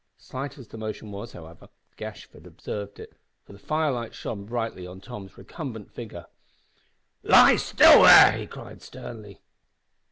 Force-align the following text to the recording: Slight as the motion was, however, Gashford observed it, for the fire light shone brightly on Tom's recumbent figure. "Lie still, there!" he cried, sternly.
Slight 0.17 0.57
as 0.57 0.67
the 0.69 0.79
motion 0.79 1.11
was, 1.11 1.33
however, 1.33 1.69
Gashford 1.95 2.47
observed 2.47 2.99
it, 2.99 3.13
for 3.45 3.53
the 3.53 3.59
fire 3.59 3.91
light 3.91 4.15
shone 4.15 4.45
brightly 4.45 4.87
on 4.87 4.99
Tom's 4.99 5.37
recumbent 5.37 5.91
figure. 5.91 6.25
"Lie 7.21 7.57
still, 7.57 8.01
there!" 8.01 8.31
he 8.31 8.47
cried, 8.47 8.81
sternly. 8.81 9.41